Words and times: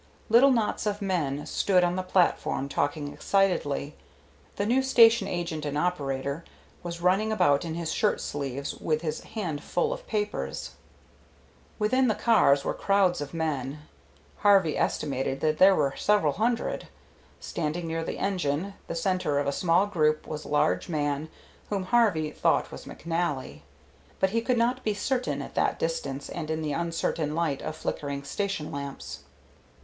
Little 0.29 0.49
knots 0.49 0.87
of 0.87 0.99
men 0.99 1.45
stood 1.45 1.83
on 1.83 1.95
the 1.95 2.01
platform 2.01 2.67
talking 2.67 3.13
excitedly. 3.13 3.95
The 4.55 4.65
new 4.65 4.81
station 4.81 5.27
agent 5.27 5.63
and 5.63 5.77
operator 5.77 6.43
was 6.81 7.01
running 7.03 7.31
about 7.31 7.63
in 7.63 7.75
his 7.75 7.91
shirt 7.91 8.19
sleeves 8.19 8.73
with 8.73 9.03
his 9.03 9.19
hand 9.21 9.61
full 9.61 9.93
of 9.93 10.07
papers. 10.07 10.71
Within 11.77 12.07
the 12.07 12.15
cars 12.15 12.65
were 12.65 12.73
crowds 12.73 13.21
of 13.21 13.31
men; 13.35 13.81
Harvey 14.37 14.75
estimated 14.75 15.39
that 15.41 15.59
there 15.59 15.75
were 15.75 15.93
several 15.95 16.33
hundred. 16.33 16.87
Standing 17.39 17.85
near 17.85 18.03
the 18.03 18.17
engine, 18.17 18.73
the 18.87 18.95
centre 18.95 19.37
of 19.37 19.45
a 19.45 19.51
small 19.51 19.85
group, 19.85 20.25
was 20.25 20.45
a 20.45 20.49
large 20.49 20.89
man 20.89 21.29
whom 21.69 21.83
Harvey 21.83 22.31
thought 22.31 22.71
was 22.71 22.85
McNally, 22.85 23.59
but 24.19 24.31
he 24.31 24.41
could 24.41 24.57
not 24.57 24.83
be 24.83 24.95
certain 24.95 25.43
at 25.43 25.53
that 25.53 25.77
distance 25.77 26.27
and 26.27 26.49
in 26.49 26.63
the 26.63 26.73
uncertain 26.73 27.35
light 27.35 27.61
of 27.61 27.75
flickering 27.75 28.23
station 28.23 28.71
lamps. 28.71 29.19